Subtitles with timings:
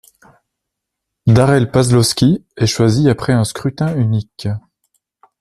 [1.27, 4.47] Darrell Pasloski est choisi après un scrutin unique.